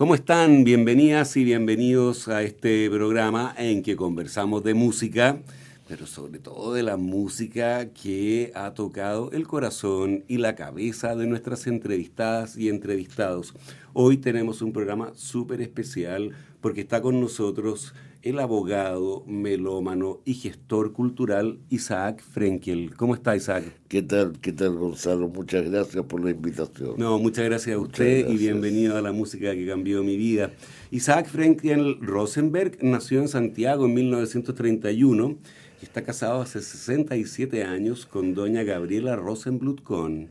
[0.00, 0.64] ¿Cómo están?
[0.64, 5.42] Bienvenidas y bienvenidos a este programa en que conversamos de música,
[5.86, 11.26] pero sobre todo de la música que ha tocado el corazón y la cabeza de
[11.26, 13.52] nuestras entrevistadas y entrevistados.
[13.92, 16.30] Hoy tenemos un programa súper especial
[16.62, 22.94] porque está con nosotros el abogado, melómano y gestor cultural Isaac Frenkel.
[22.94, 23.64] ¿Cómo está Isaac?
[23.88, 25.28] ¿Qué tal, qué tal Gonzalo?
[25.28, 26.94] Muchas gracias por la invitación.
[26.98, 30.50] No, muchas gracias a usted y bienvenido a la música que cambió mi vida.
[30.90, 35.38] Isaac Frenkel Rosenberg nació en Santiago en 1931
[35.80, 40.28] y está casado hace 67 años con doña Gabriela Rosenblut Kohn.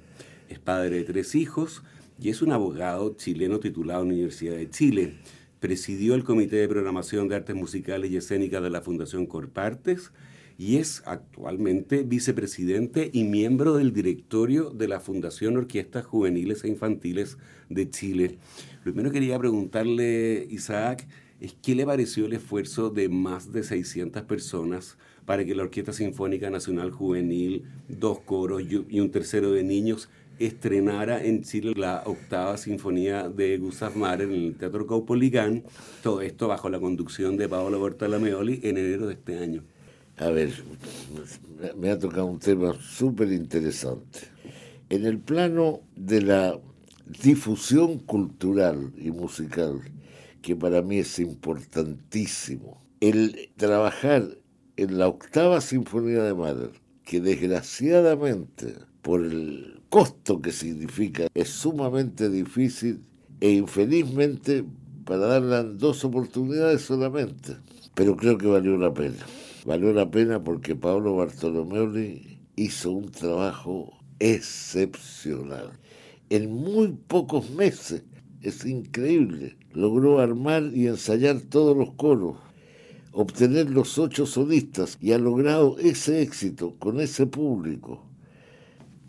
[0.48, 1.82] Es padre de tres hijos
[2.22, 5.16] y es un abogado chileno titulado en la Universidad de Chile
[5.60, 10.12] presidió el Comité de Programación de Artes Musicales y Escénicas de la Fundación Corpartes
[10.58, 17.38] y es actualmente vicepresidente y miembro del directorio de la Fundación Orquestas Juveniles e Infantiles
[17.70, 18.38] de Chile.
[18.84, 21.08] Primero quería preguntarle, Isaac,
[21.40, 25.94] es qué le pareció el esfuerzo de más de 600 personas para que la Orquesta
[25.94, 30.10] Sinfónica Nacional Juvenil, dos coros y un tercero de niños
[30.40, 35.64] estrenara en Chile la octava sinfonía de Gustav Mahler en el Teatro Caupolicán,
[36.02, 39.64] todo esto bajo la conducción de Paolo Bertolameoli en enero de este año.
[40.18, 40.52] A ver,
[41.78, 44.20] me ha tocado un tema súper interesante.
[44.90, 46.60] En el plano de la
[47.24, 49.82] difusión cultural y musical,
[50.42, 54.38] que para mí es importantísimo, el trabajar
[54.78, 56.72] en la octava sinfonía de Mahler,
[57.04, 63.02] que desgraciadamente por el costo que significa es sumamente difícil
[63.42, 64.64] e infelizmente
[65.04, 67.58] para darle dos oportunidades solamente.
[67.96, 69.26] Pero creo que valió la pena.
[69.66, 75.72] Valió la pena porque Pablo Bartolomeoli hizo un trabajo excepcional.
[76.30, 78.04] En muy pocos meses,
[78.42, 82.38] es increíble, logró armar y ensayar todos los coros,
[83.12, 88.09] obtener los ocho solistas y ha logrado ese éxito con ese público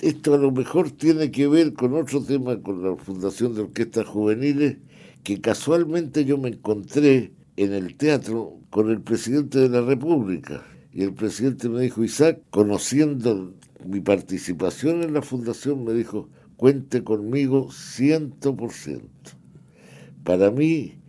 [0.01, 4.07] esto a lo mejor tiene que ver con otro tema, con la Fundación de Orquestas
[4.07, 4.79] Juveniles,
[5.23, 10.65] que casualmente yo me encontré en el teatro con el presidente de la República.
[10.93, 17.05] Y el presidente me dijo, Isaac, conociendo mi participación en la fundación, me dijo, cuente
[17.05, 19.31] conmigo ciento por ciento.
[20.25, 21.00] Para mí,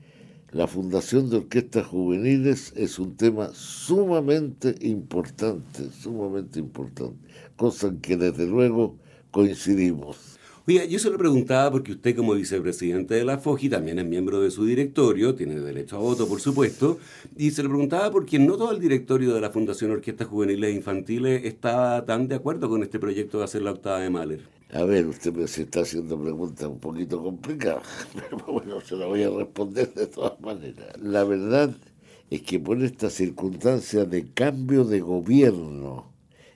[0.51, 7.15] la Fundación de Orquestas Juveniles es un tema sumamente importante, sumamente importante,
[7.55, 8.97] cosa en que desde luego
[9.31, 10.37] coincidimos.
[10.67, 14.41] Oiga, yo se lo preguntaba porque usted como vicepresidente de la FOGI también es miembro
[14.41, 16.99] de su directorio, tiene derecho a voto por supuesto,
[17.37, 20.73] y se lo preguntaba porque no todo el directorio de la Fundación Orquestas Juveniles e
[20.73, 24.60] Infantiles estaba tan de acuerdo con este proyecto de hacer la octava de Mahler.
[24.73, 27.83] A ver, usted me está haciendo preguntas un poquito complicadas,
[28.13, 30.97] pero bueno, se la voy a responder de todas maneras.
[31.01, 31.75] La verdad
[32.29, 36.05] es que por esta circunstancia de cambio de gobierno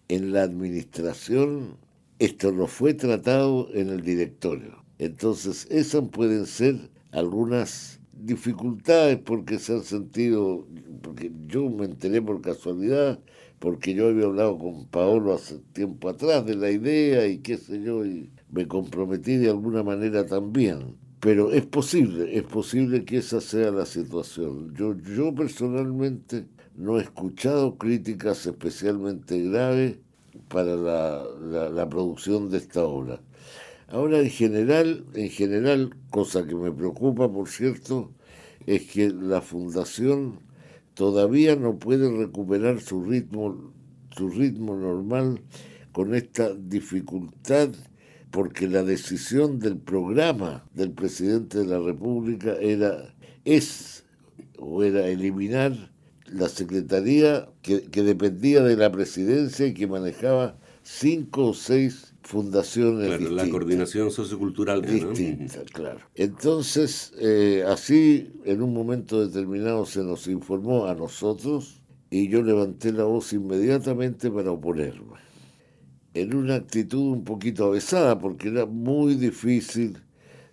[0.08, 1.76] en la administración,
[2.18, 4.86] esto no fue tratado en el directorio.
[4.98, 10.66] Entonces, esas pueden ser algunas dificultades porque se han sentido,
[11.02, 13.20] porque yo me enteré por casualidad,
[13.66, 17.82] porque yo había hablado con Paolo hace tiempo atrás de la idea y qué sé
[17.82, 20.98] yo, y me comprometí de alguna manera también.
[21.20, 24.72] Pero es posible, es posible que esa sea la situación.
[24.76, 26.46] Yo, yo personalmente
[26.76, 29.98] no he escuchado críticas especialmente graves
[30.48, 31.24] para la,
[31.72, 33.20] la producción de esta obra.
[33.88, 38.12] Ahora, en general, en general, cosa que me preocupa, por cierto,
[38.68, 40.45] es que la fundación
[40.96, 43.72] todavía no puede recuperar su ritmo,
[44.18, 45.42] su ritmo normal
[45.92, 47.70] con esta dificultad
[48.32, 53.16] porque la decisión del programa del presidente de la República era
[53.46, 54.04] es
[54.58, 55.92] o era eliminar
[56.28, 63.30] la secretaría que, dependía de la presidencia y que manejaba cinco o seis fundaciones claro,
[63.30, 66.00] la coordinación sociocultural distinta, claro.
[66.16, 72.92] Entonces, eh, así en un momento determinado se nos informó a nosotros y yo levanté
[72.92, 75.20] la voz inmediatamente para oponerme.
[76.16, 79.98] En una actitud un poquito avesada, porque era muy difícil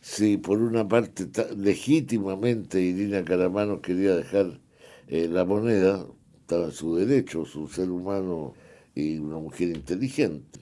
[0.00, 4.60] si por una parte legítimamente Irina Caramanos quería dejar
[5.06, 6.04] eh, la moneda,
[6.40, 8.52] estaba en su derecho, su ser humano
[8.94, 10.60] y una mujer inteligente.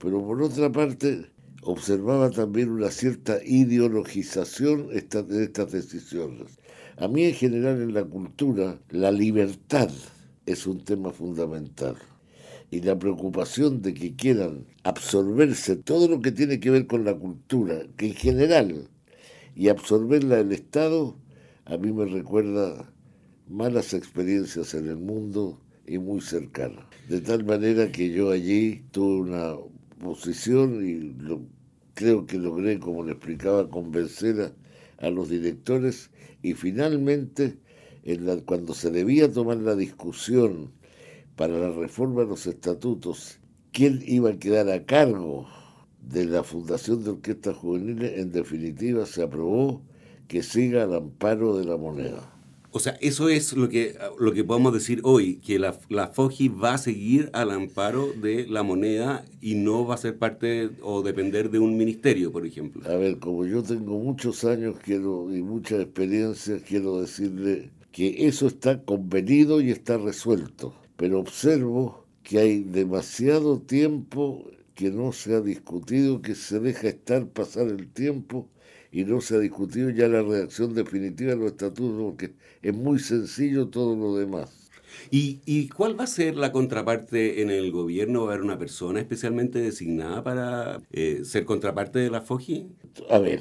[0.00, 1.26] Pero por otra parte,
[1.62, 6.58] observaba también una cierta ideologización de estas decisiones.
[6.96, 9.90] A mí en general en la cultura, la libertad
[10.46, 11.96] es un tema fundamental.
[12.70, 17.14] Y la preocupación de que quieran absorberse todo lo que tiene que ver con la
[17.14, 18.88] cultura, que en general,
[19.54, 21.18] y absorberla el Estado,
[21.66, 22.90] a mí me recuerda
[23.48, 26.86] malas experiencias en el mundo y muy cercanas.
[27.08, 29.56] De tal manera que yo allí tuve una
[30.00, 31.14] posición y
[31.94, 34.52] creo que logré, como le explicaba, convencer
[34.98, 36.10] a, los directores
[36.42, 37.58] y finalmente
[38.04, 40.72] en cuando se debía tomar la discusión
[41.36, 43.38] para la reforma de los estatutos,
[43.72, 45.46] quién iba a quedar a cargo
[46.02, 49.82] de la Fundación de Orquestas Juveniles, en definitiva se aprobó
[50.28, 52.39] que siga al amparo de la moneda.
[52.72, 56.48] O sea, eso es lo que, lo que podemos decir hoy, que la, la FOGI
[56.48, 61.02] va a seguir al amparo de la moneda y no va a ser parte o
[61.02, 62.88] depender de un ministerio, por ejemplo.
[62.88, 68.46] A ver, como yo tengo muchos años quiero y mucha experiencia, quiero decirle que eso
[68.46, 70.72] está convenido y está resuelto.
[70.96, 74.44] Pero observo que hay demasiado tiempo
[74.74, 78.48] que no se ha discutido, que se deja estar pasar el tiempo
[78.92, 82.98] y no se ha discutido ya la redacción definitiva de los estatutos, porque es muy
[82.98, 84.50] sencillo todo lo demás.
[85.10, 88.24] ¿Y, ¿Y, cuál va a ser la contraparte en el gobierno?
[88.24, 92.66] ¿Va a haber una persona especialmente designada para eh, ser contraparte de la FOGI?
[93.08, 93.40] A ver,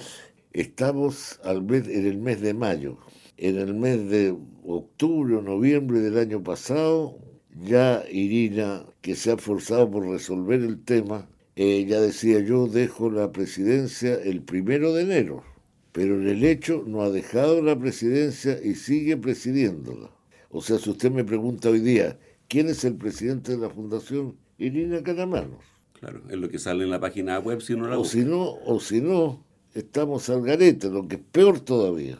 [0.53, 2.97] estamos al mes, en el mes de mayo.
[3.37, 7.17] En el mes de octubre o noviembre del año pasado,
[7.63, 11.27] ya Irina, que se ha esforzado por resolver el tema,
[11.63, 15.43] ella decía yo dejo la presidencia el primero de enero,
[15.91, 20.09] pero en el hecho no ha dejado la presidencia y sigue presidiéndola.
[20.51, 22.17] O sea, si usted me pregunta hoy día,
[22.47, 24.35] ¿quién es el presidente de la fundación?
[24.57, 25.63] Irina Caramanos.
[25.99, 28.53] Claro, es lo que sale en la página web si no la O si no,
[28.65, 32.19] o si no, estamos al garete, lo que es peor todavía.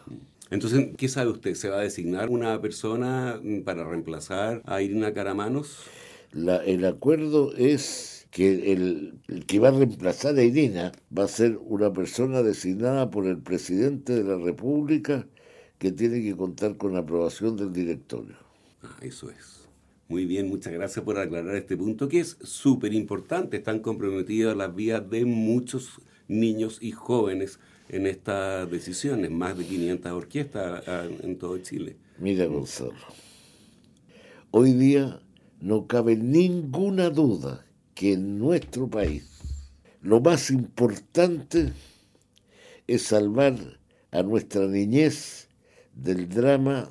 [0.52, 1.54] Entonces, ¿qué sabe usted?
[1.56, 5.78] ¿Se va a designar una persona para reemplazar a Irina Caramanos?
[6.34, 11.58] La, el acuerdo es que el, que va a reemplazar a Irina va a ser
[11.58, 15.28] una persona designada por el presidente de la República
[15.78, 18.36] que tiene que contar con la aprobación del directorio.
[18.84, 19.68] Ah, eso es.
[20.10, 23.58] Muy bien, muchas gracias por aclarar este punto que es súper importante.
[23.58, 27.60] Están comprometidas las vías de muchos niños y jóvenes
[27.90, 31.96] en estas decisiones, más de 500 orquestas ah, en todo Chile.
[32.20, 32.94] Mira, Gonzalo,
[34.52, 35.22] hoy día
[35.62, 37.66] no cabe ninguna duda
[38.00, 39.42] que en nuestro país
[40.02, 41.74] lo más importante
[42.88, 43.58] es salvar
[44.12, 45.50] a nuestra niñez
[45.94, 46.90] del drama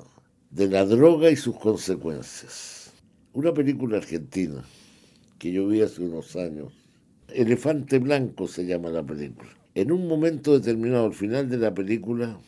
[0.51, 2.91] de la droga y sus consecuencias.
[3.33, 4.63] Una película argentina
[5.39, 6.73] que yo vi hace unos años,
[7.29, 9.49] Elefante Blanco se llama la película.
[9.73, 12.39] En un momento determinado, al final de la película,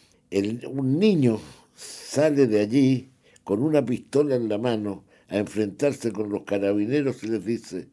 [0.69, 1.39] un niño
[1.73, 3.09] sale de allí
[3.43, 7.87] con una pistola en la mano a enfrentarse con los carabineros y les dice,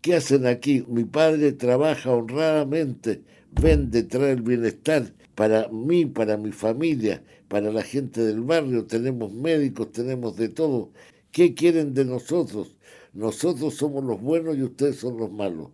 [0.00, 0.84] ¿Qué hacen aquí?
[0.88, 7.82] Mi padre trabaja honradamente, vende, trae el bienestar para mí, para mi familia, para la
[7.82, 8.86] gente del barrio.
[8.86, 10.92] Tenemos médicos, tenemos de todo.
[11.32, 12.76] ¿Qué quieren de nosotros?
[13.12, 15.70] Nosotros somos los buenos y ustedes son los malos.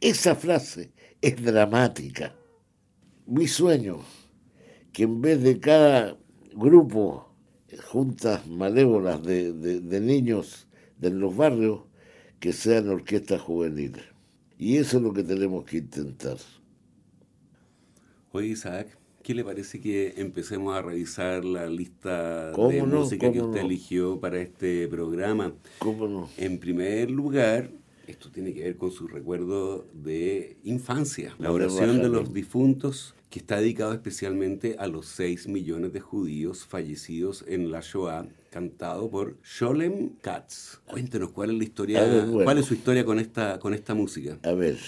[0.00, 2.34] Esa frase es dramática.
[3.26, 4.00] Mi sueño,
[4.92, 6.18] que en vez de cada
[6.54, 7.34] grupo,
[7.86, 10.68] juntas malévolas de, niños
[10.98, 11.80] de los barrios,
[12.44, 14.04] que sean orquestas juveniles.
[14.58, 16.36] Y eso es lo que tenemos que intentar.
[18.32, 23.62] Oye, Isaac, ¿qué le parece que empecemos a revisar la lista de música que usted
[23.62, 25.54] eligió para este programa?
[25.78, 26.28] ¿Cómo no?
[26.36, 27.70] En primer lugar,
[28.06, 33.38] esto tiene que ver con su recuerdo de infancia, la oración de los difuntos que
[33.38, 39.36] está dedicado especialmente a los 6 millones de judíos fallecidos en la Shoah, cantado por
[39.42, 40.78] Sholem Katz.
[40.86, 44.38] Cuéntenos cuál es la historia, cuál es su historia con esta, con esta música.
[44.44, 44.78] A ver,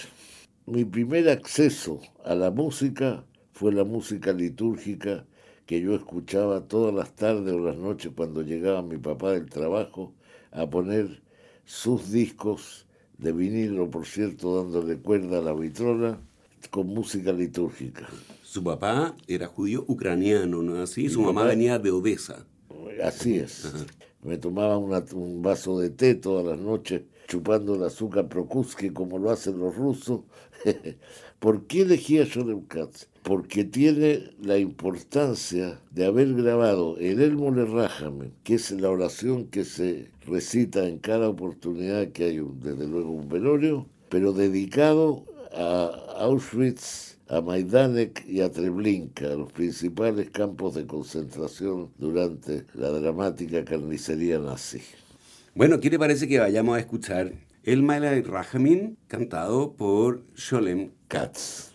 [0.65, 5.25] mi primer acceso a la música fue la música litúrgica
[5.65, 10.13] que yo escuchaba todas las tardes o las noches cuando llegaba mi papá del trabajo
[10.51, 11.21] a poner
[11.65, 16.21] sus discos de vinilo, por cierto, dándole cuerda a la vitrola,
[16.71, 18.07] con música litúrgica.
[18.43, 21.09] Su papá era judío ucraniano, ¿no así?
[21.09, 22.45] Su mamá venía de Odessa.
[23.03, 23.71] Así es.
[24.23, 29.29] Me tomaba un vaso de té todas las noches, chupando el azúcar Prokuski como lo
[29.29, 30.21] hacen los rusos.
[31.39, 32.25] ¿Por qué elegí a
[32.67, 33.07] Katz?
[33.21, 39.63] Porque tiene la importancia de haber grabado el Elmo Rajame, que es la oración que
[39.63, 47.16] se recita en cada oportunidad que hay, desde luego, un velorio, pero dedicado a Auschwitz,
[47.29, 54.81] a Majdanek y a Treblinka, los principales campos de concentración durante la dramática carnicería nazi.
[55.55, 61.73] Bueno, ¿qué te parece que vayamos a escuchar el Maila Rajamin cantado por Sholem Katz?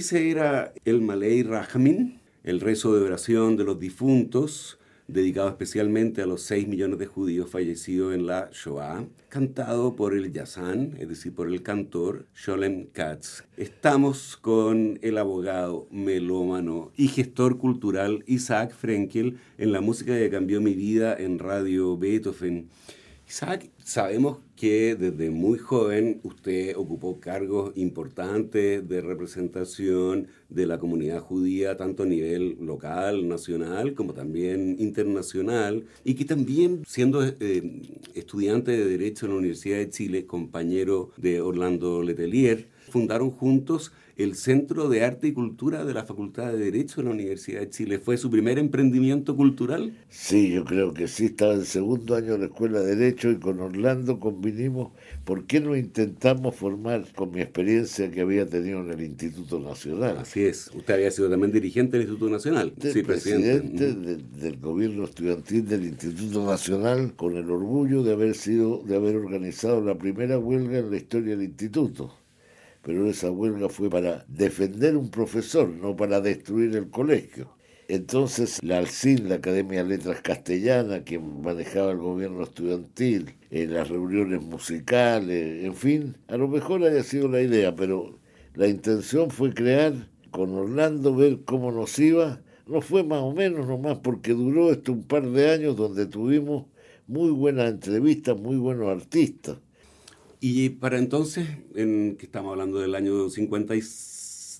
[0.00, 4.78] Ese era el Malay Rahmin, el rezo de oración de los difuntos,
[5.08, 10.32] dedicado especialmente a los 6 millones de judíos fallecidos en la Shoah, cantado por el
[10.32, 13.44] Yazan, es decir, por el cantor Sholem Katz.
[13.58, 20.62] Estamos con el abogado, melómano y gestor cultural Isaac Frenkel en la música que cambió
[20.62, 22.70] mi vida en Radio Beethoven.
[23.28, 31.20] Isaac, sabemos que desde muy joven usted ocupó cargos importantes de representación de la comunidad
[31.20, 37.82] judía, tanto a nivel local, nacional, como también internacional, y que también, siendo eh,
[38.14, 44.34] estudiante de Derecho en la Universidad de Chile, compañero de Orlando Letelier, fundaron juntos el
[44.34, 47.98] Centro de Arte y Cultura de la Facultad de Derecho de la Universidad de Chile.
[47.98, 49.96] ¿Fue su primer emprendimiento cultural?
[50.10, 51.26] Sí, yo creo que sí.
[51.26, 53.79] Estaba en segundo año de la Escuela de Derecho y con Orlando
[54.18, 54.92] convinimos,
[55.24, 60.18] ¿por qué no intentamos formar con mi experiencia que había tenido en el Instituto Nacional?
[60.18, 60.70] Así es.
[60.74, 62.72] Usted había sido también dirigente del Instituto Nacional.
[62.80, 68.96] sí, presidente, del gobierno estudiantil del Instituto Nacional con el orgullo de haber sido, de
[68.96, 72.14] haber organizado la primera huelga en la historia del instituto
[72.82, 77.54] pero esa huelga fue para defender un profesor, no para destruir el colegio.
[77.90, 83.88] Entonces la ALCIN, la Academia de Letras Castellana, que manejaba el gobierno estudiantil, en las
[83.88, 88.16] reuniones musicales, en fin, a lo mejor haya sido la idea, pero
[88.54, 92.40] la intención fue crear con Orlando, ver cómo nos iba.
[92.68, 96.66] No fue más o menos nomás porque duró esto un par de años donde tuvimos
[97.08, 99.58] muy buenas entrevistas, muy buenos artistas.
[100.38, 103.28] Y para entonces, en que estamos hablando del año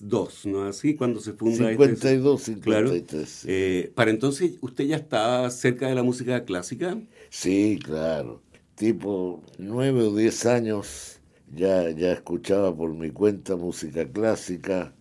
[0.01, 0.95] 52, ¿no así?
[0.95, 3.45] Cuando se funda 52, este, 53.
[3.47, 6.99] Eh, para entonces, ¿usted ya estaba cerca de la música clásica?
[7.29, 8.41] Sí, claro.
[8.75, 11.19] Tipo nueve o diez años
[11.53, 14.95] ya, ya escuchaba por mi cuenta música clásica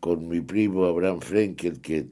[0.00, 2.08] con mi primo Abraham Frenkel, que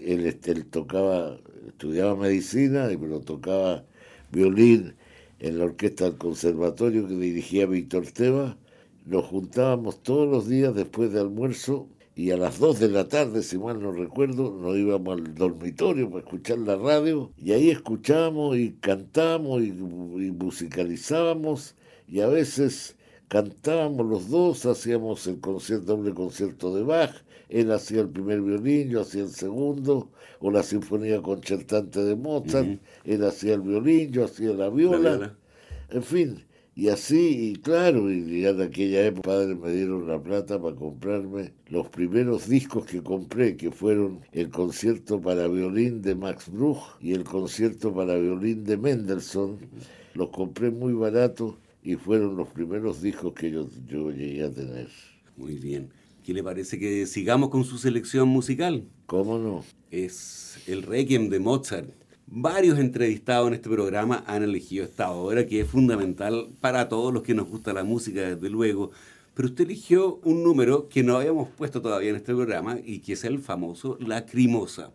[0.00, 1.38] él, este, él tocaba,
[1.68, 3.84] estudiaba medicina, pero tocaba
[4.30, 4.96] violín
[5.38, 8.58] en la orquesta del conservatorio que dirigía Víctor Teba,
[9.08, 13.42] nos juntábamos todos los días después de almuerzo y a las 2 de la tarde,
[13.42, 18.56] si mal no recuerdo, nos íbamos al dormitorio para escuchar la radio y ahí escuchábamos
[18.58, 21.74] y cantábamos y, y musicalizábamos
[22.06, 22.96] y a veces
[23.28, 27.14] cantábamos los dos, hacíamos el concierto, doble concierto de Bach,
[27.48, 32.80] él hacía el primer violín, yo hacía el segundo, o la sinfonía concertante de Mozart,
[33.04, 35.34] él hacía el violín, yo hacía la viola,
[35.90, 36.44] en fin,
[36.78, 40.76] y así, y claro, y ya de aquella época padre me dieron la plata para
[40.76, 46.78] comprarme los primeros discos que compré, que fueron el concierto para violín de Max Bruch
[47.00, 49.58] y el concierto para violín de Mendelssohn,
[50.14, 54.88] los compré muy baratos y fueron los primeros discos que yo, yo llegué a tener.
[55.36, 55.90] Muy bien.
[56.24, 58.84] ¿Qué le parece que sigamos con su selección musical?
[59.06, 59.64] ¿Cómo no?
[59.90, 61.97] Es el Requiem de Mozart.
[62.30, 67.22] Varios entrevistados en este programa han elegido esta obra que es fundamental para todos los
[67.22, 68.90] que nos gusta la música, desde luego.
[69.32, 73.14] Pero usted eligió un número que no habíamos puesto todavía en este programa y que
[73.14, 74.92] es el famoso Lacrimosa.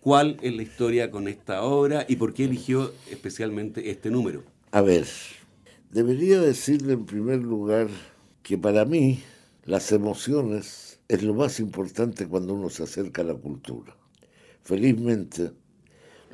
[0.00, 4.42] ¿Cuál es la historia con esta obra y por qué eligió especialmente este número?
[4.72, 5.06] A ver,
[5.92, 7.86] debería decirle en primer lugar
[8.42, 9.20] que para mí
[9.64, 13.96] las emociones es lo más importante cuando uno se acerca a la cultura.
[14.64, 15.52] Felizmente,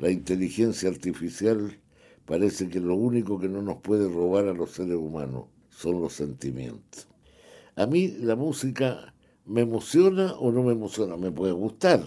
[0.01, 1.79] la inteligencia artificial
[2.25, 6.13] parece que lo único que no nos puede robar a los seres humanos son los
[6.13, 7.07] sentimientos.
[7.75, 9.13] A mí la música
[9.45, 12.01] me emociona o no me emociona, me puede gustar,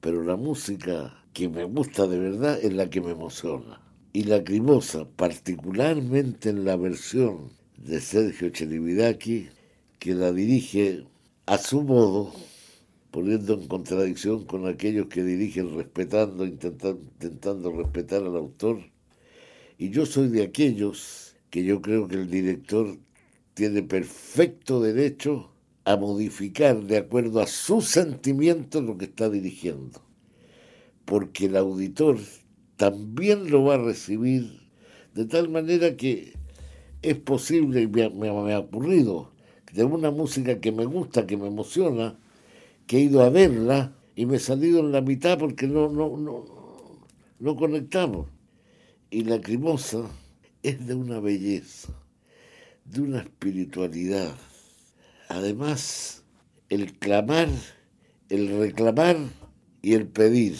[0.00, 3.82] pero la música que me gusta de verdad es la que me emociona.
[4.14, 9.50] Y la crimosa, particularmente en la versión de Sergio Cherividaki,
[9.98, 11.04] que la dirige
[11.44, 12.32] a su modo,
[13.16, 18.80] poniendo en contradicción con aquellos que dirigen respetando, intentando, intentando respetar al autor.
[19.78, 22.98] Y yo soy de aquellos que yo creo que el director
[23.54, 25.50] tiene perfecto derecho
[25.86, 30.02] a modificar de acuerdo a su sentimiento lo que está dirigiendo.
[31.06, 32.18] Porque el auditor
[32.76, 34.60] también lo va a recibir
[35.14, 36.34] de tal manera que
[37.00, 39.32] es posible, y me, me ha ocurrido,
[39.72, 42.18] de una música que me gusta, que me emociona,
[42.86, 46.16] que he ido a verla y me he salido en la mitad porque no, no,
[46.16, 46.44] no,
[47.38, 48.28] no conectamos.
[49.10, 50.10] Y la crimosa
[50.62, 51.92] es de una belleza,
[52.84, 54.34] de una espiritualidad.
[55.28, 56.24] Además,
[56.68, 57.48] el clamar,
[58.28, 59.16] el reclamar
[59.82, 60.56] y el pedir.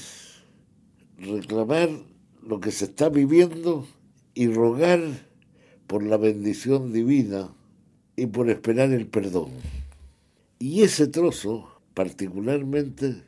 [1.18, 1.88] Reclamar
[2.42, 3.86] lo que se está viviendo
[4.34, 5.00] y rogar
[5.86, 7.52] por la bendición divina
[8.16, 9.50] y por esperar el perdón.
[10.58, 13.22] Y ese trozo particularmente,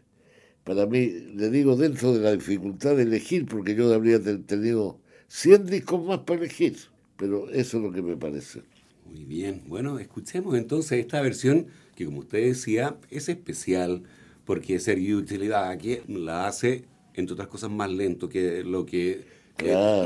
[0.62, 5.64] para mí, le digo dentro de la dificultad de elegir, porque yo habría tenido 100
[5.64, 6.76] discos más para elegir,
[7.16, 8.60] pero eso es lo que me parece.
[9.06, 14.02] Muy bien, bueno, escuchemos entonces esta versión que como usted decía es especial
[14.44, 19.24] porque Sergio Utilidad que la hace, entre otras cosas, más lento que lo que,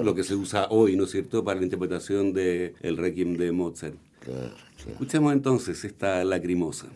[0.04, 3.50] lo que se usa hoy, ¿no es cierto?, para la interpretación del el Requiem de
[3.50, 3.96] Mozart.
[4.88, 6.86] Escuchemos entonces esta lacrimosa.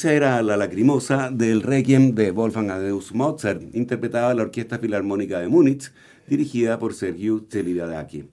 [0.00, 5.48] Esa era la lacrimosa del Requiem de Wolfgang Amadeus Mozart, interpretada la Orquesta Filarmónica de
[5.48, 5.92] Múnich,
[6.26, 8.30] dirigida por Sergiu Celibidache.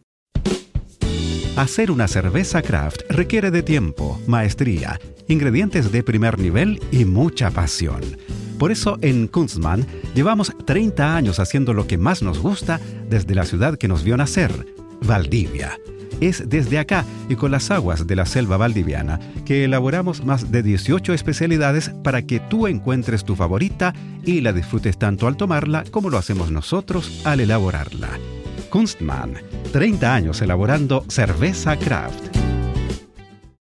[1.57, 7.99] Hacer una cerveza craft requiere de tiempo, maestría, ingredientes de primer nivel y mucha pasión.
[8.57, 13.43] Por eso en Kunstmann llevamos 30 años haciendo lo que más nos gusta desde la
[13.43, 15.77] ciudad que nos vio nacer, Valdivia
[16.21, 20.63] es desde acá y con las aguas de la selva valdiviana que elaboramos más de
[20.63, 26.09] 18 especialidades para que tú encuentres tu favorita y la disfrutes tanto al tomarla como
[26.09, 28.09] lo hacemos nosotros al elaborarla.
[28.69, 29.35] Kunstmann,
[29.71, 32.35] 30 años elaborando cerveza craft.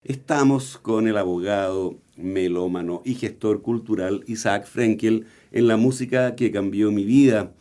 [0.03, 6.91] Estamos con el abogado, melómano y gestor cultural Isaac Frenkel en la música que cambió
[6.91, 7.53] mi vida.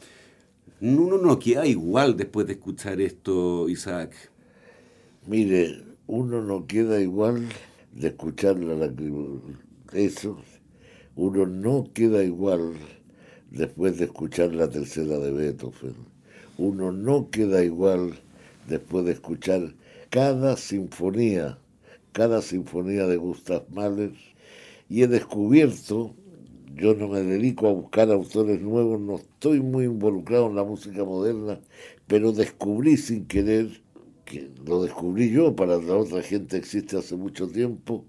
[0.81, 4.15] Uno no queda igual después de escuchar esto, Isaac.
[5.29, 7.47] Mire, uno no queda igual
[7.93, 8.91] de escuchar la
[9.93, 10.39] eso.
[11.17, 12.73] Uno no queda igual
[13.51, 15.97] después de escuchar la tercera de Beethoven.
[16.57, 18.15] Uno no queda igual
[18.69, 19.75] después de escuchar
[20.09, 21.59] cada sinfonía,
[22.13, 24.15] cada sinfonía de Gustav Mahler.
[24.89, 26.15] Y he descubierto
[26.79, 31.05] yo no me dedico a buscar autores nuevos, no estoy muy involucrado en la música
[31.05, 31.61] moderna,
[32.07, 33.83] pero descubrí sin querer,
[34.29, 38.05] que lo descubrí yo, para la otra gente existe hace mucho tiempo,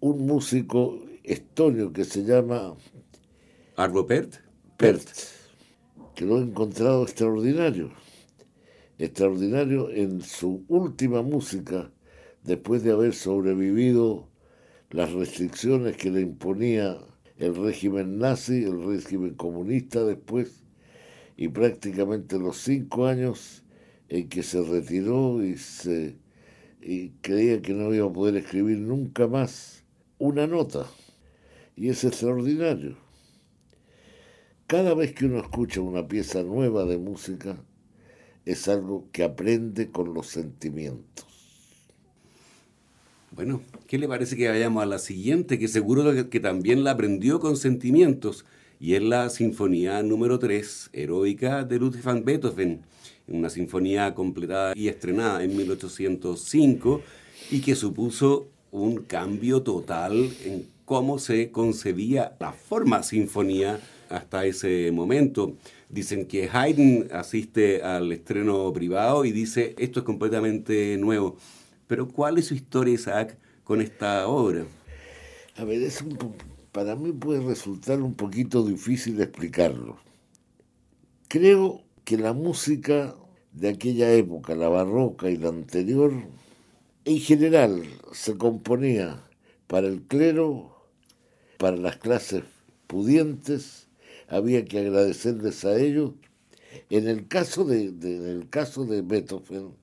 [0.00, 2.74] un músico estonio que se llama...
[3.76, 4.36] Arvo Pert.
[4.78, 5.06] Pert,
[6.14, 7.90] que lo he encontrado extraordinario,
[8.98, 11.92] extraordinario en su última música,
[12.42, 14.28] después de haber sobrevivido
[14.90, 16.98] las restricciones que le imponía
[17.36, 20.64] el régimen nazi, el régimen comunista después,
[21.36, 23.63] y prácticamente los cinco años
[24.14, 26.16] en que se retiró y, se,
[26.80, 29.82] y creía que no iba a poder escribir nunca más
[30.18, 30.86] una nota.
[31.74, 32.96] Y es extraordinario.
[34.68, 37.56] Cada vez que uno escucha una pieza nueva de música,
[38.44, 41.26] es algo que aprende con los sentimientos.
[43.32, 47.40] Bueno, ¿qué le parece que vayamos a la siguiente, que seguro que, también la aprendió
[47.40, 48.44] con sentimientos,
[48.84, 52.82] y es la Sinfonía número 3, Heroica de Ludwig van Beethoven,
[53.26, 57.00] una sinfonía completada y estrenada en 1805
[57.50, 64.92] y que supuso un cambio total en cómo se concebía la forma sinfonía hasta ese
[64.92, 65.54] momento.
[65.88, 71.38] Dicen que Haydn asiste al estreno privado y dice, esto es completamente nuevo.
[71.86, 74.66] Pero ¿cuál es su historia, Isaac, con esta obra?
[75.56, 76.04] A ver, es
[76.74, 79.96] para mí puede resultar un poquito difícil explicarlo.
[81.28, 83.14] Creo que la música
[83.52, 86.12] de aquella época, la barroca y la anterior,
[87.04, 89.22] en general se componía
[89.68, 90.74] para el clero,
[91.58, 92.42] para las clases
[92.88, 93.86] pudientes,
[94.26, 96.10] había que agradecerles a ellos.
[96.90, 99.76] En el caso de, en el caso de Beethoven,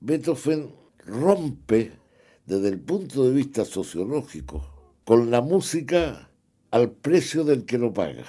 [0.00, 0.74] Beethoven
[1.06, 1.92] rompe
[2.44, 4.75] desde el punto de vista sociológico
[5.06, 6.28] con la música
[6.72, 8.24] al precio del que lo paga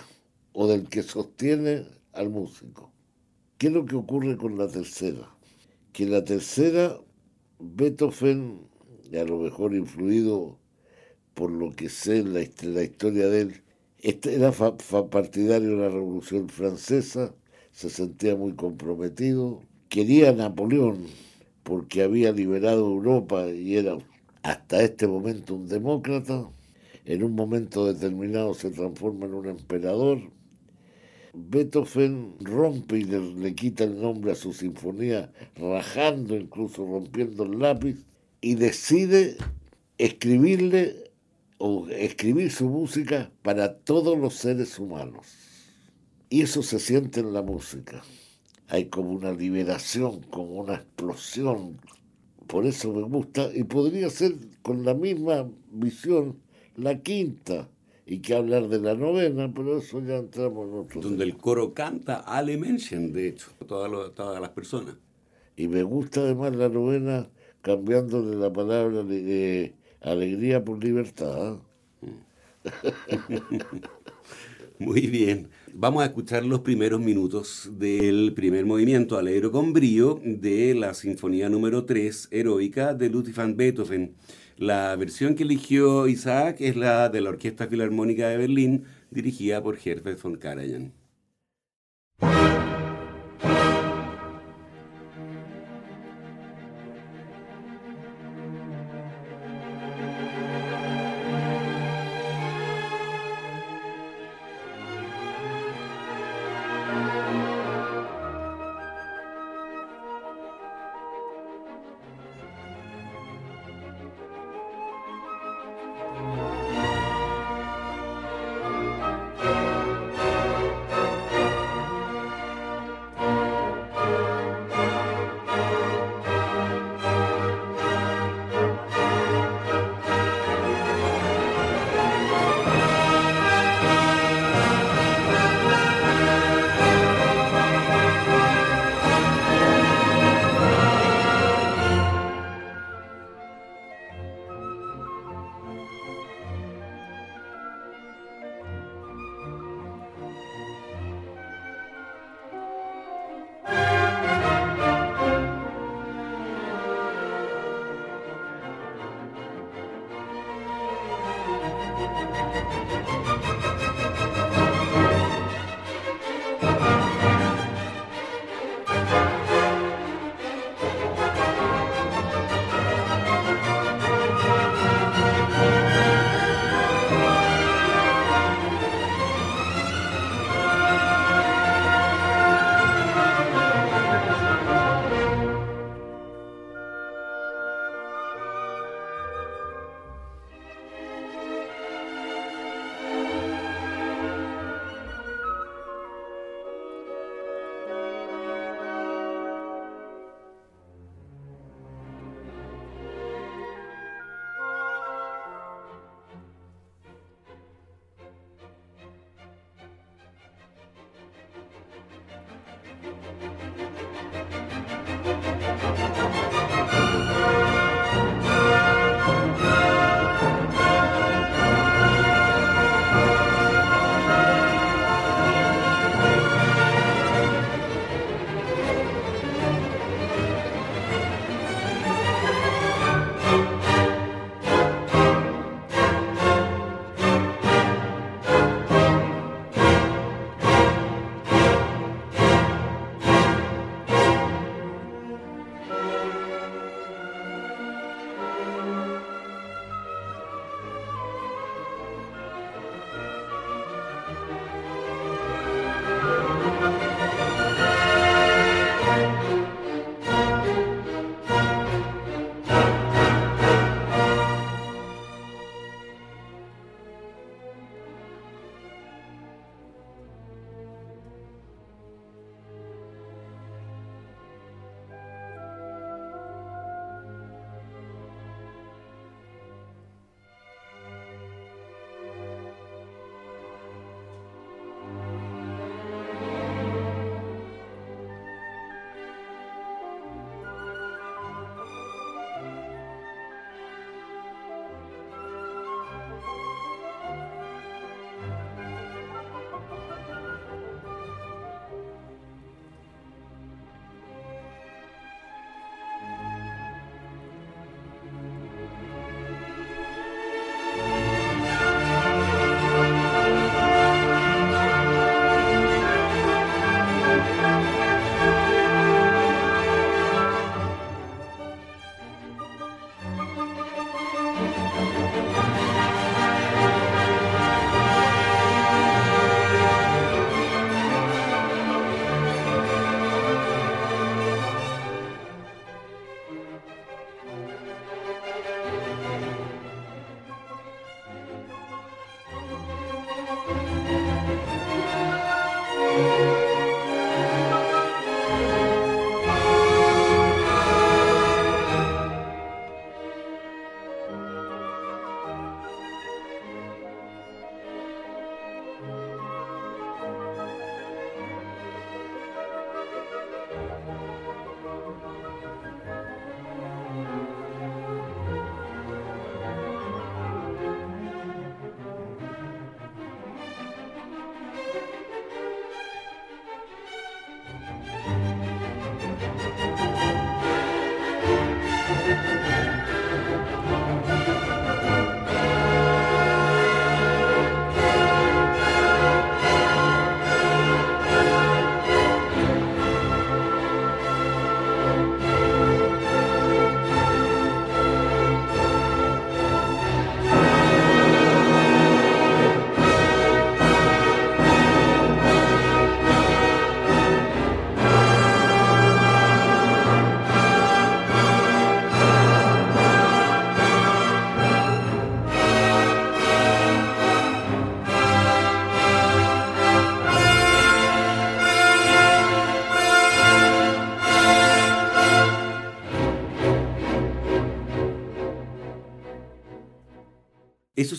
[0.54, 2.92] o del que sostiene al músico.
[3.58, 5.28] ¿Qué es lo que ocurre con la tercera?
[5.92, 7.00] Que la tercera,
[7.58, 8.60] Beethoven,
[9.12, 10.60] a lo mejor influido
[11.34, 13.64] por lo que sé la, la historia de él,
[13.98, 17.34] este era partidario de la Revolución Francesa,
[17.72, 21.08] se sentía muy comprometido, quería a Napoleón,
[21.64, 23.98] porque había liberado Europa y era
[24.44, 26.48] hasta este momento un demócrata,
[27.08, 30.22] en un momento determinado se transforma en un emperador.
[31.34, 38.06] Beethoven rompe y le, quita el nombre a su sinfonía, rajando incluso, rompiendo el lápiz,
[38.42, 39.38] y decide
[39.98, 41.12] escribirle
[41.58, 45.26] o escribir su música para todos los seres humanos.
[46.30, 48.04] Y eso se siente en la música
[48.68, 51.80] hay como una liberación, como una explosión.
[52.48, 56.38] Por eso me gusta, y podría ser con la misma visión
[56.78, 57.68] la quinta,
[58.06, 61.02] y que hablar de la novena, pero eso ya entramos en otro.
[61.02, 64.96] Donde el coro canta Ale Menschen, de hecho, todas, todas las personas.
[65.58, 67.28] Y me gusta además la novena
[67.62, 71.58] cambiándole la palabra de, alegría por libertad.
[74.80, 75.50] Muy bien.
[75.74, 81.50] Vamos a escuchar los primeros minutos del primer movimiento Alegro con brío de la Sinfonía
[81.50, 84.16] número 3, Heroica, de Ludwig van Beethoven.
[84.58, 89.78] La versión que eligió Isaac es la de la Orquesta Filarmónica de Berlín, dirigida por
[89.84, 90.94] Herbert von Karajan.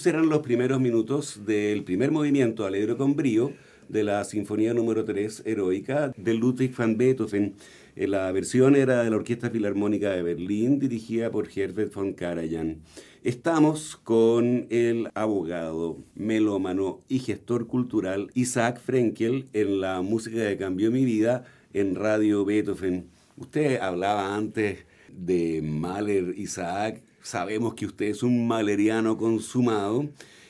[0.06, 3.52] Eran los primeros minutos del primer movimiento Alegro con Brío
[3.88, 7.54] de la Sinfonía número 3 Heroica de Ludwig van Beethoven.
[7.96, 12.82] Eh, la versión era de la Orquesta Filarmónica de Berlín, dirigida por Herbert von Karajan.
[13.24, 20.92] Estamos con el abogado, melómano y gestor cultural Isaac Frenkel en la música que cambió
[20.92, 23.08] mi vida en Radio Beethoven.
[23.36, 30.08] Usted hablaba antes de Mahler, Isaac, sabemos que usted es un maleriano consumado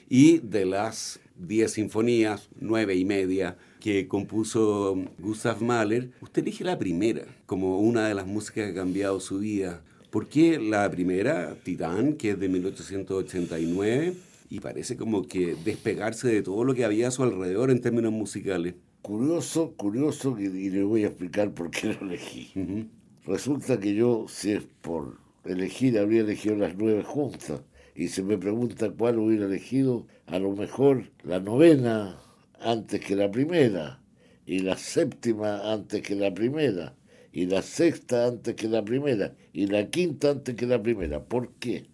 [0.08, 6.78] y de las 10 sinfonías, nueve y media, que compuso Gustav Mahler, usted elige la
[6.78, 9.82] primera como una de las músicas que ha cambiado su vida.
[10.10, 14.14] ¿Por qué la primera, Titán, que es de 1889,
[14.50, 18.12] y parece como que despegarse de todo lo que había a su alrededor en términos
[18.12, 18.74] musicales?
[19.02, 22.88] Curioso, curioso, y, le voy a explicar por qué lo elegí.
[23.26, 27.62] Resulta que yo, si es por elegir, habría elegido las nueve juntas.
[27.94, 32.20] Y se me pregunta cuál hubiera elegido, a lo mejor la novena
[32.60, 34.00] antes que la primera,
[34.46, 36.94] y la séptima antes que la primera,
[37.32, 41.24] y la sexta antes que la primera, y la quinta antes que la primera.
[41.24, 41.86] ¿Por qué?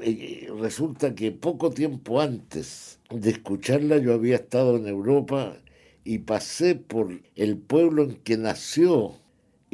[0.00, 5.56] Eh, resulta que poco tiempo antes de escucharla yo había estado en Europa
[6.02, 9.14] y pasé por el pueblo en que nació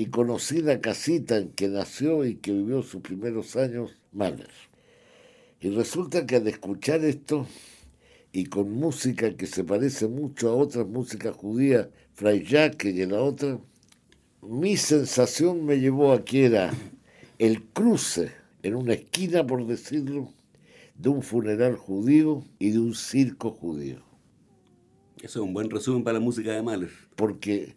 [0.00, 4.48] y conocí la casita en que nació y que vivió sus primeros años Mahler.
[5.60, 7.46] Y resulta que al escuchar esto,
[8.32, 13.20] y con música que se parece mucho a otras músicas judías, Fray Jacques y la
[13.20, 13.58] otra,
[14.40, 16.72] mi sensación me llevó a que era
[17.38, 18.32] el cruce
[18.62, 20.32] en una esquina, por decirlo,
[20.94, 23.98] de un funeral judío y de un circo judío.
[25.18, 26.90] Eso es un buen resumen para la música de Mahler.
[27.16, 27.76] Porque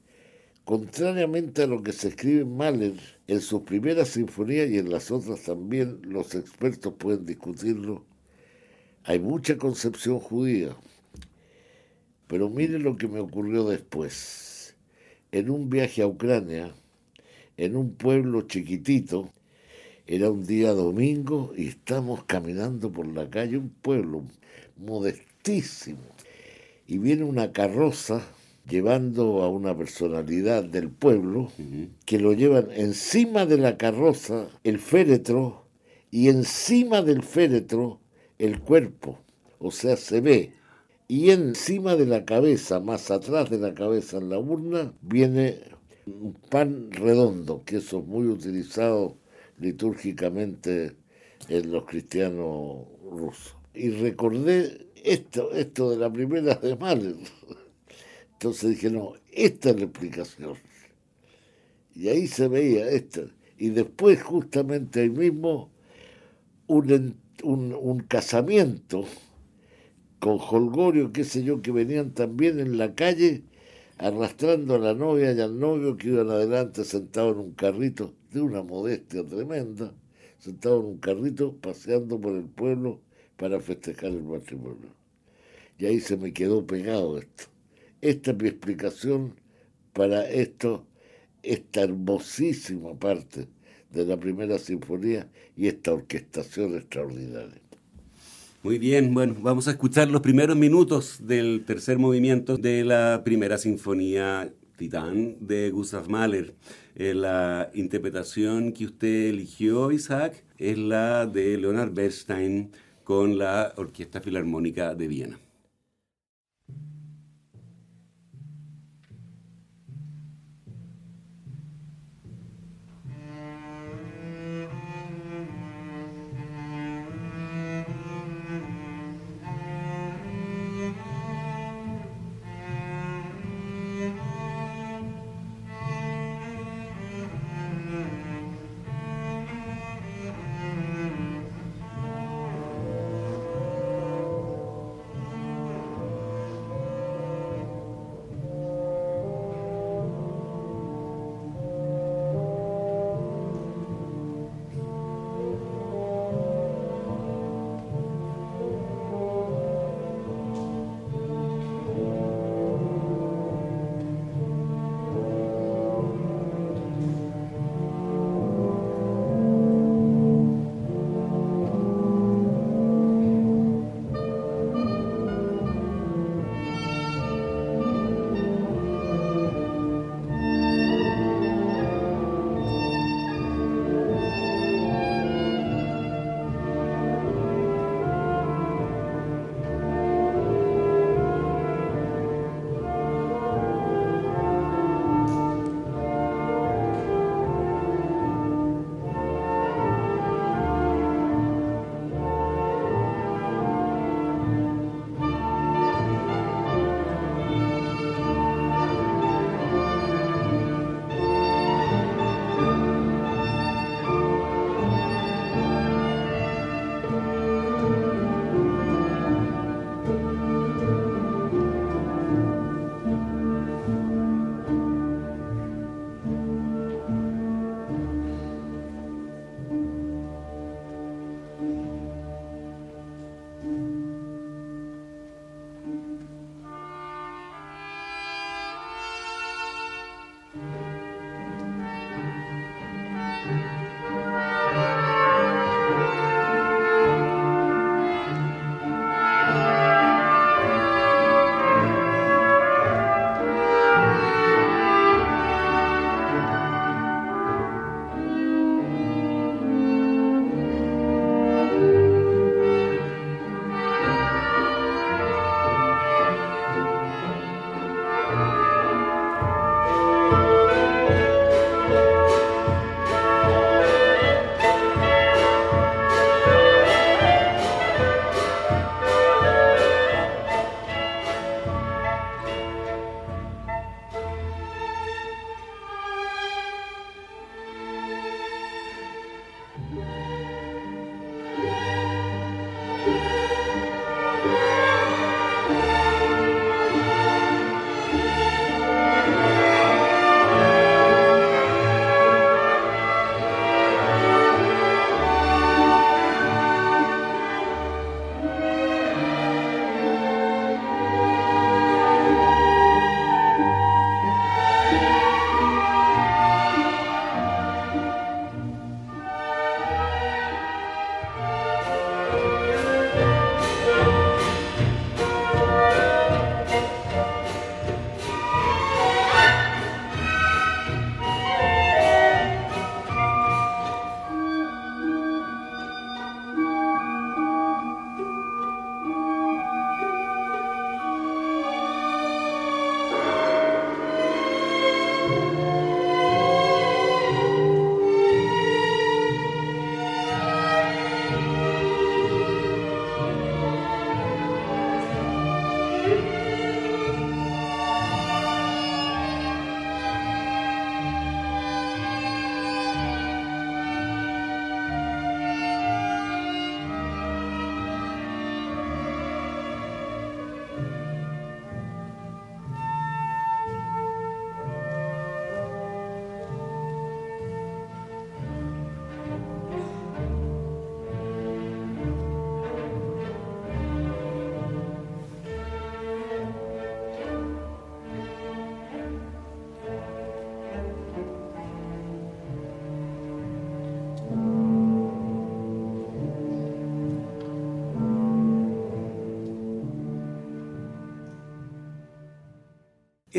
[0.65, 2.93] Contrariamente a lo que se escribe en Mahler,
[3.27, 8.05] en sus primeras sinfonías y en las otras también, los expertos pueden discutirlo,
[9.03, 10.73] hay mucha concepción judía.
[12.27, 14.77] Pero mire lo que me ocurrió después.
[15.33, 16.73] En un viaje a Ucrania,
[17.57, 19.29] en un pueblo chiquitito,
[20.07, 24.23] era un día domingo y estamos caminando por la calle, un pueblo
[24.77, 25.99] modestísimo.
[26.87, 28.21] Y viene una carroza
[28.67, 31.51] llevando a una personalidad del pueblo
[32.05, 35.65] que lo llevan encima de la carroza el féretro
[36.11, 37.99] y encima del féretro
[38.39, 39.19] el cuerpo,
[39.59, 40.53] o sea, se ve.
[41.07, 45.59] Y encima de la cabeza, más atrás de la cabeza en la urna, viene
[46.05, 49.17] un pan redondo, que eso es muy utilizado
[49.59, 50.95] litúrgicamente
[51.49, 53.55] en los cristianos rusos.
[53.73, 57.15] Y recordé esto, esto de la primera de Mahler.
[58.33, 60.57] Entonces dije, no, esta es la explicación.
[61.95, 63.21] Y ahí se veía esta.
[63.57, 65.71] Y después, justamente ahí mismo,
[66.67, 69.05] un, un, casamiento
[70.19, 73.43] con Holgorio, qué sé yo, que venían también en la calle
[73.97, 78.41] arrastrando a la novia y al novio que iban adelante sentado en un carrito de
[78.41, 79.93] una modestia tremenda,
[80.39, 83.01] sentado en un carrito paseando por el pueblo
[83.37, 84.89] para festejar el matrimonio.
[85.77, 87.52] Y ahí se me quedó pegado esto.
[88.03, 89.33] Esta es mi explicación
[89.93, 90.85] para esto,
[91.41, 93.47] esta hermosísima parte
[93.93, 97.61] de la primera sinfonía y esta orquestación extraordinaria.
[98.61, 103.57] Muy bien, bueno, vamos a escuchar los primeros minutos del tercer movimiento de la primera
[103.57, 106.55] sinfonía Titán de Gustav Mahler.
[106.95, 112.71] Eh, la interpretación que usted eligió, Isaac, es la de Leonard Bernstein
[113.05, 115.42] con la Orquesta Filarmónica de Viena.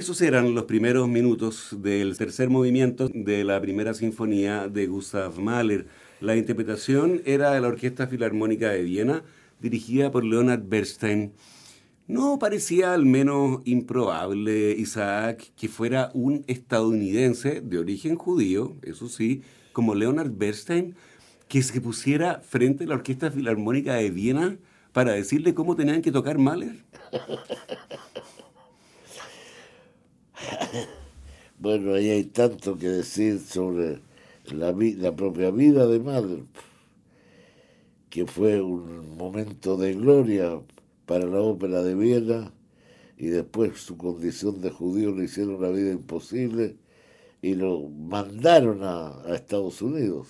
[0.04, 5.86] Esos eran los primeros minutos del tercer movimiento de la primera sinfonía de Gustav Mahler.
[6.20, 9.22] La interpretación era de la Orquesta Filarmónica de Viena,
[9.60, 11.32] dirigida por Leonard Bernstein.
[12.06, 19.40] ¿No parecía al menos improbable, Isaac, que fuera un estadounidense de origen judío, eso sí,
[19.72, 20.96] como Leonard Bernstein,
[21.48, 24.58] que se pusiera frente a la Orquesta Filarmónica de Viena
[24.92, 26.84] para decirle cómo tenían que tocar Mahler?
[31.56, 34.00] Bueno, ahí hay tanto que decir sobre
[34.52, 36.42] la, la propia vida de Mahler,
[38.10, 40.60] que fue un momento de gloria
[41.06, 42.52] para la ópera de Viena
[43.16, 46.76] y después su condición de judío le hicieron la vida imposible
[47.40, 50.28] y lo mandaron a, Estados Unidos.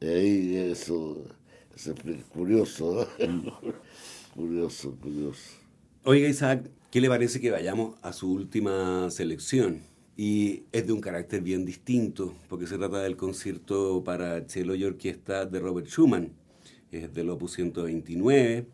[0.00, 1.24] Y ahí eso,
[1.74, 1.90] es
[2.32, 3.08] curioso,
[4.34, 5.50] curioso, curioso.
[6.04, 9.82] Oiga Isaac, ¿Qué le parece que vayamos a su última selección?
[10.16, 14.84] Y es de un carácter bien distinto, porque se trata del concierto para cello y
[14.84, 16.30] orquesta de Robert Schumann.
[16.92, 18.68] Es del opus 129,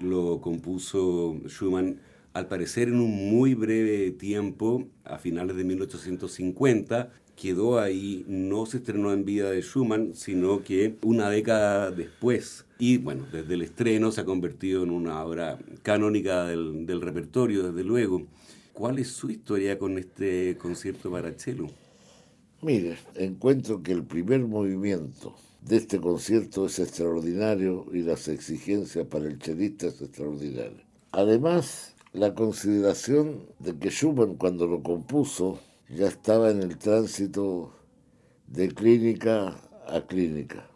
[0.00, 2.00] lo compuso Schumann
[2.34, 8.78] al parecer en un muy breve tiempo, a finales de 1850, quedó ahí, no se
[8.78, 12.66] estrenó en vida de Schumann, sino que una década después.
[12.84, 17.84] Y bueno, desde el estreno se ha convertido en una obra canónica del, repertorio, desde
[17.84, 18.26] luego.
[18.72, 21.68] ¿Cuál es su historia con este concierto para cello?
[22.60, 29.26] Mire, encuentro que el primer movimiento de este concierto es extraordinario y las exigencias para
[29.26, 30.84] el chelista es extraordinaria.
[31.12, 37.72] Además, la consideración de que Schumann cuando lo compuso ya estaba en el tránsito
[38.48, 39.56] de clínica
[39.86, 40.66] a clínica,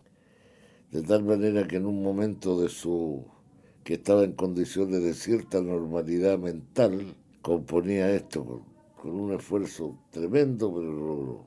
[0.97, 3.23] de tal manera que en un momento de su
[3.85, 8.65] que estaba en condiciones de cierta normalidad mental, componía esto
[8.97, 11.45] con, un esfuerzo tremendo, pero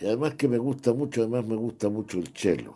[0.00, 2.74] Y además que me gusta mucho, además me gusta mucho el cello.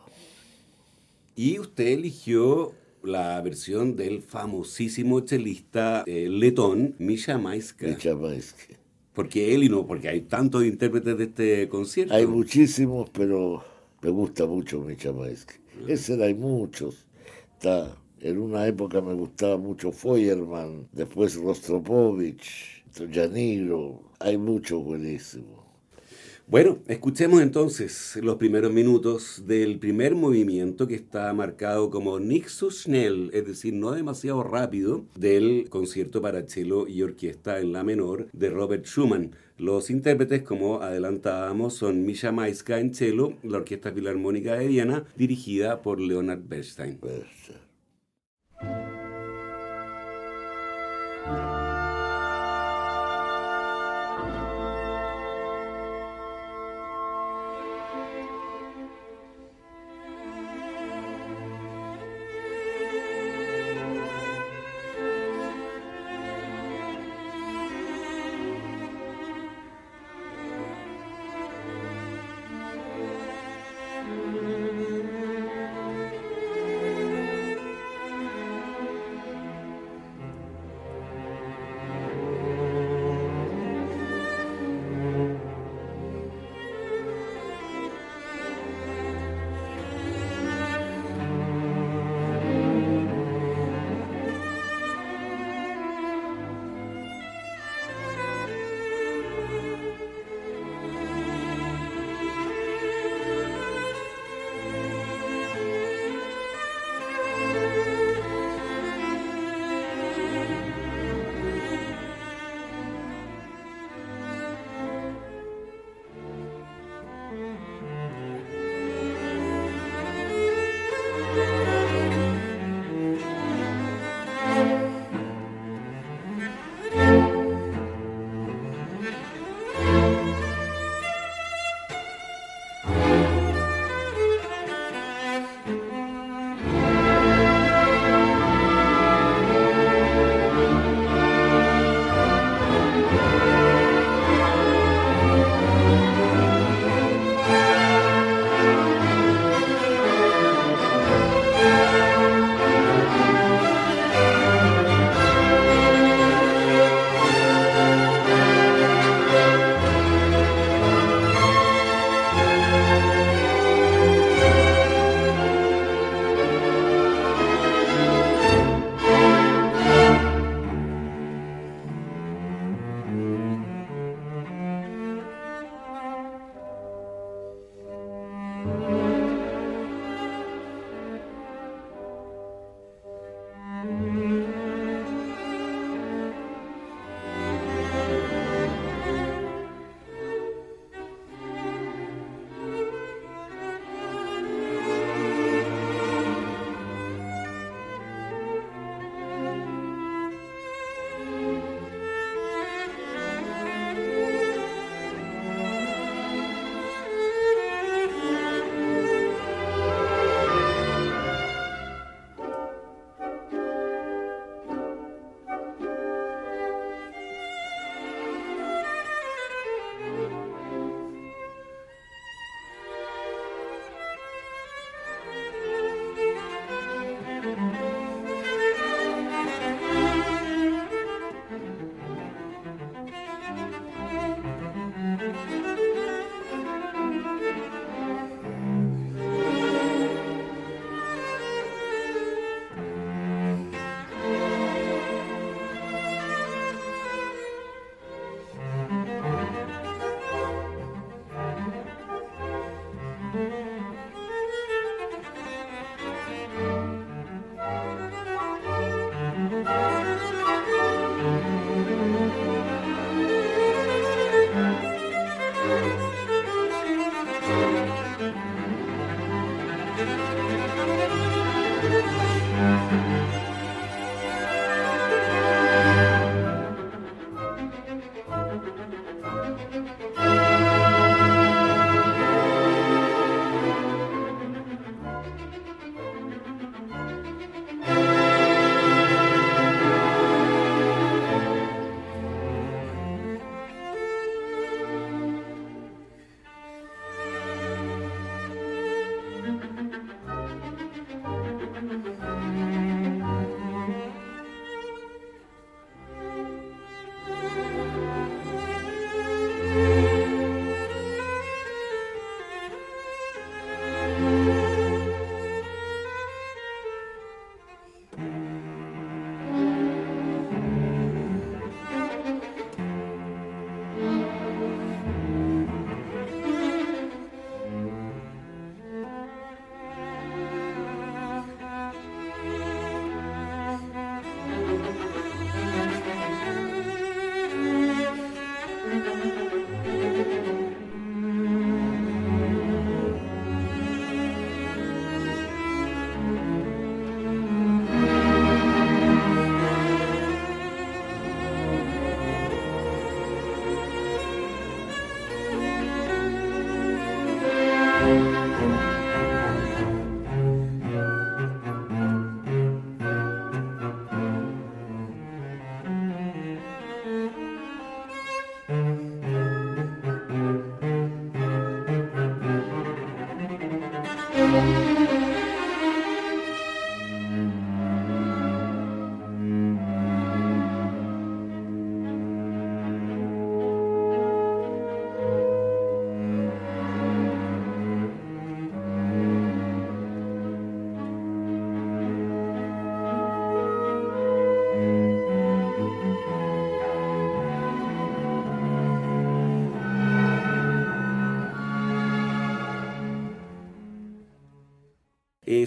[1.37, 2.73] Y usted eligió
[3.05, 7.87] la versión del famosísimo chelista eh, letón Misha Maiska.
[7.87, 8.75] Misha Maiska.
[9.15, 12.13] Porque él y no, porque hay tantos intérpretes de este concierto.
[12.13, 15.55] Hay muchísimos, pero me gusta mucho Micha Maesque.
[15.87, 17.07] Ese hay muchos.
[17.55, 24.03] Está, en una época me gustaba mucho Feuerman, después Rostropovich, Janiro.
[24.21, 25.66] Hay muchos buenísimos.
[26.49, 33.31] Bueno, escuchemos entonces los primeros minutos del primer movimiento que está marcado como so schnell,
[33.33, 38.51] es decir, no demasiado rápido, del concierto para cello y orquesta en la menor de
[38.51, 39.33] Robert Schumann.
[39.59, 45.83] Los intérpretes, como adelantábamos, son Misha Maiska en cello, la Orquesta Filarmónica de Viena, dirigida
[45.83, 47.01] por Leonard Bernstein.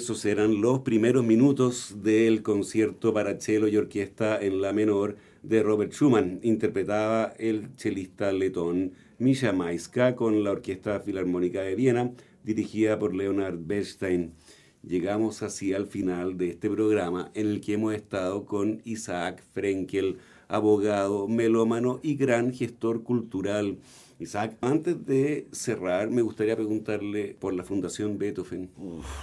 [0.10, 5.62] Esos eran los primeros minutos del concierto para cello y orquesta en la menor de
[5.62, 6.40] Robert Schumann.
[6.42, 12.12] Interpretaba el chelista letón Misha Maiska con la Orquesta Filarmónica de Viena,
[12.44, 14.34] dirigida por Leonard Bernstein.
[14.82, 20.18] Llegamos así al final de este programa en el que hemos estado con Isaac Frenkel,
[20.48, 23.78] abogado, melómano y gran gestor cultural.
[24.20, 28.70] Isaac, antes de cerrar, me gustaría preguntarle por la Fundación Beethoven.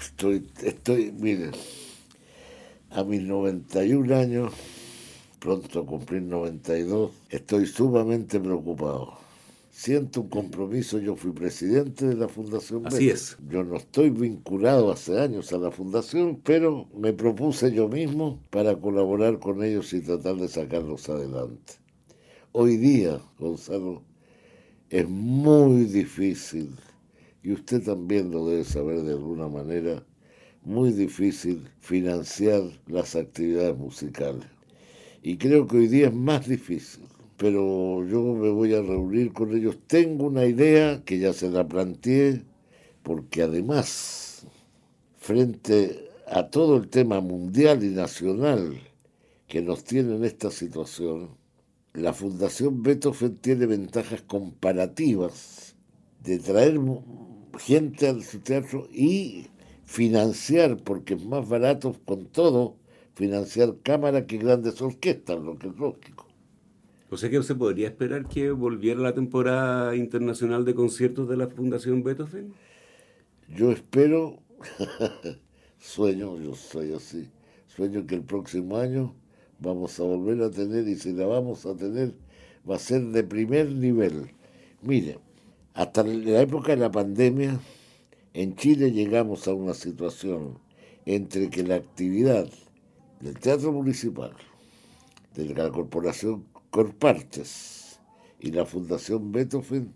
[0.00, 1.50] estoy, estoy, miren,
[2.88, 4.54] a mis 91 años,
[5.38, 9.18] pronto a cumplir 92, estoy sumamente preocupado.
[9.70, 13.36] Siento un compromiso, yo fui presidente de la Fundación Así es.
[13.50, 18.74] Yo no estoy vinculado hace años a la Fundación, pero me propuse yo mismo para
[18.74, 21.74] colaborar con ellos y tratar de sacarlos adelante.
[22.52, 24.02] Hoy día, Gonzalo,
[24.90, 26.74] es muy difícil,
[27.42, 30.04] y usted también lo debe saber de alguna manera,
[30.64, 34.46] muy difícil financiar las actividades musicales.
[35.22, 37.04] Y creo que hoy día es más difícil,
[37.36, 39.78] pero yo me voy a reunir con ellos.
[39.86, 42.42] Tengo una idea que ya se la planteé,
[43.02, 44.46] porque además,
[45.16, 48.80] frente a todo el tema mundial y nacional
[49.46, 51.30] que nos tiene en esta situación,
[51.96, 55.76] la Fundación Beethoven tiene ventajas comparativas
[56.22, 56.78] de traer
[57.58, 59.46] gente al su teatro y
[59.84, 62.76] financiar, porque es más barato con todo,
[63.14, 66.26] financiar cámara que grandes orquestas, lo que es lógico.
[67.08, 71.48] O sea que se podría esperar que volviera la temporada internacional de conciertos de la
[71.48, 72.52] Fundación Beethoven.
[73.48, 74.42] Yo espero,
[75.78, 77.30] sueño, yo soy así,
[77.68, 79.14] sueño que el próximo año
[79.58, 82.14] vamos a volver a tener y si la vamos a tener
[82.68, 84.30] va a ser de primer nivel.
[84.82, 85.18] Mire,
[85.74, 87.60] hasta la época de la pandemia,
[88.34, 90.58] en Chile llegamos a una situación
[91.04, 92.48] entre que la actividad
[93.20, 94.32] del Teatro Municipal,
[95.34, 98.00] de la Corporación Corpartes
[98.40, 99.94] y la Fundación Beethoven,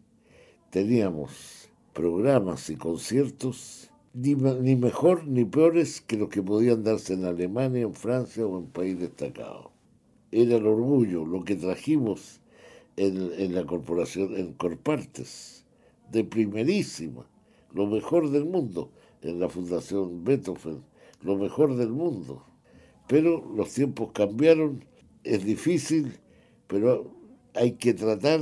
[0.71, 7.83] teníamos programas y conciertos ni, mejor ni peores que los que podían darse en Alemania,
[7.83, 9.71] en Francia o en país destacado.
[10.33, 12.41] Era el orgullo, lo que trajimos
[12.97, 15.65] en, la corporación, en Corpartes,
[16.11, 17.27] de primerísima,
[17.73, 18.91] lo mejor del mundo,
[19.23, 20.83] en la Fundación Beethoven,
[21.23, 22.45] lo mejor del mundo.
[23.07, 24.85] Pero los tiempos cambiaron,
[25.25, 26.19] es difícil,
[26.67, 27.13] pero
[27.55, 28.41] hay que tratar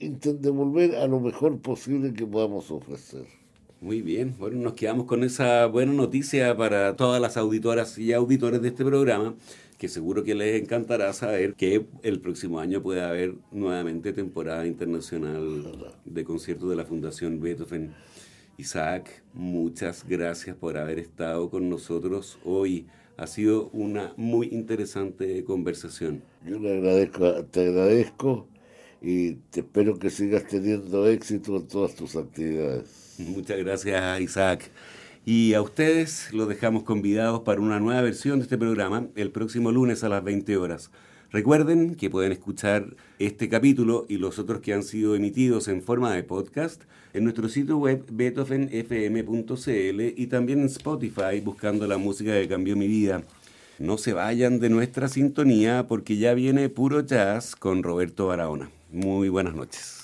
[0.00, 3.43] de volver a lo mejor posible que podamos ofrecer.
[3.84, 8.62] Muy bien, bueno, nos quedamos con esa buena noticia para todas las auditoras y auditores
[8.62, 9.34] de este programa,
[9.76, 15.92] que seguro que les encantará saber que el próximo año puede haber nuevamente temporada internacional
[16.06, 17.92] de conciertos de la Fundación Beethoven.
[18.56, 22.86] Isaac, muchas gracias por haber estado con nosotros hoy.
[23.18, 26.22] Ha sido una muy interesante conversación.
[26.42, 28.48] Yo le agradezco, te agradezco
[29.02, 33.03] y te espero que sigas teniendo éxito en todas tus actividades.
[33.18, 34.70] Muchas gracias, Isaac.
[35.24, 39.72] Y a ustedes los dejamos convidados para una nueva versión de este programa el próximo
[39.72, 40.90] lunes a las 20 horas.
[41.30, 46.14] Recuerden que pueden escuchar este capítulo y los otros que han sido emitidos en forma
[46.14, 52.46] de podcast en nuestro sitio web beethovenfm.cl y también en Spotify buscando la música que
[52.46, 53.22] cambió mi vida.
[53.78, 58.70] No se vayan de nuestra sintonía porque ya viene puro jazz con Roberto Barahona.
[58.92, 60.03] Muy buenas noches.